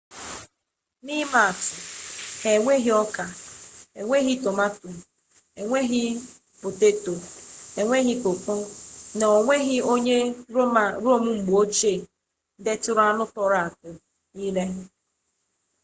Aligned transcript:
na 1.05 1.13
imaatu 1.23 1.69
ha 2.41 2.49
enweghi 2.57 2.91
oka 3.03 3.25
nweghi 4.03 4.33
tomato 4.43 4.87
nweghi 5.65 6.01
poteto 6.61 7.13
nweghi 7.83 8.13
koko 8.23 8.53
na 9.19 9.25
onweghi 9.37 9.77
onye 9.93 10.17
rome 10.55 10.83
mgbeochie 11.37 11.97
deturu 12.65 13.01
anu 13.09 13.23
toro-toro 13.35 13.93
ire 14.47 14.65